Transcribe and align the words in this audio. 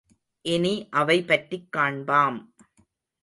இனி 0.45 0.87
அவை 0.91 1.17
பற்றிக் 1.21 1.67
காண்பாம். 1.77 2.39